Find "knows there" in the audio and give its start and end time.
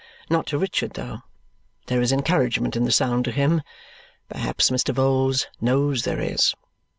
5.61-6.19